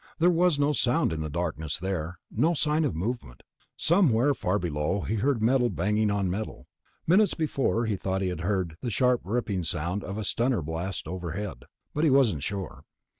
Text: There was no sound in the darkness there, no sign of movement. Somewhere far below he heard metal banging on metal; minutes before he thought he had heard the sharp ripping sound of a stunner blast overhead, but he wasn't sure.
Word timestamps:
There 0.17 0.31
was 0.31 0.57
no 0.57 0.71
sound 0.71 1.13
in 1.13 1.21
the 1.21 1.29
darkness 1.29 1.77
there, 1.77 2.17
no 2.31 2.55
sign 2.55 2.85
of 2.85 2.95
movement. 2.95 3.43
Somewhere 3.77 4.33
far 4.33 4.57
below 4.57 5.01
he 5.01 5.17
heard 5.17 5.43
metal 5.43 5.69
banging 5.69 6.09
on 6.09 6.27
metal; 6.27 6.65
minutes 7.05 7.35
before 7.35 7.85
he 7.85 7.95
thought 7.97 8.23
he 8.23 8.29
had 8.29 8.41
heard 8.41 8.77
the 8.81 8.89
sharp 8.89 9.21
ripping 9.23 9.63
sound 9.63 10.03
of 10.03 10.17
a 10.17 10.23
stunner 10.23 10.63
blast 10.63 11.07
overhead, 11.07 11.65
but 11.93 12.03
he 12.03 12.09
wasn't 12.09 12.41
sure. 12.41 12.83